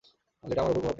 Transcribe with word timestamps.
যেখানে 0.03 0.51
এটা 0.53 0.61
আমার 0.63 0.69
ওপর 0.71 0.79
প্রভাব 0.79 0.83
ফেলে। 0.85 0.89